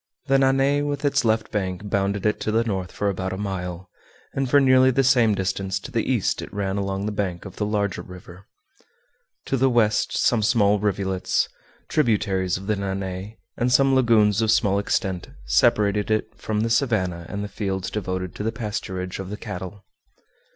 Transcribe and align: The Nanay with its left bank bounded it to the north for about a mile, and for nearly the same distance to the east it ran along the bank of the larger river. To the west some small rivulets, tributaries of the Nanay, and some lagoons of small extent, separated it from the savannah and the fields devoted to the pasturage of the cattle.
The 0.25 0.39
Nanay 0.39 0.81
with 0.81 1.05
its 1.05 1.23
left 1.23 1.51
bank 1.51 1.87
bounded 1.87 2.25
it 2.25 2.39
to 2.39 2.51
the 2.51 2.63
north 2.63 2.91
for 2.91 3.07
about 3.07 3.33
a 3.33 3.37
mile, 3.37 3.87
and 4.33 4.49
for 4.49 4.59
nearly 4.59 4.89
the 4.89 5.03
same 5.03 5.35
distance 5.35 5.79
to 5.79 5.91
the 5.91 6.11
east 6.11 6.41
it 6.41 6.51
ran 6.51 6.77
along 6.77 7.05
the 7.05 7.11
bank 7.11 7.45
of 7.45 7.57
the 7.57 7.67
larger 7.67 8.01
river. 8.01 8.47
To 9.45 9.57
the 9.57 9.69
west 9.69 10.17
some 10.17 10.41
small 10.41 10.79
rivulets, 10.79 11.47
tributaries 11.87 12.57
of 12.57 12.65
the 12.65 12.75
Nanay, 12.75 13.37
and 13.57 13.71
some 13.71 13.93
lagoons 13.93 14.41
of 14.41 14.49
small 14.49 14.79
extent, 14.79 15.29
separated 15.45 16.09
it 16.09 16.33
from 16.35 16.61
the 16.61 16.71
savannah 16.71 17.27
and 17.29 17.43
the 17.43 17.47
fields 17.47 17.91
devoted 17.91 18.33
to 18.33 18.41
the 18.43 18.51
pasturage 18.51 19.19
of 19.19 19.29
the 19.29 19.37
cattle. 19.37 19.85